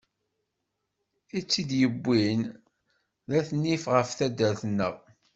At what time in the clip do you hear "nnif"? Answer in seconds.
3.53-3.83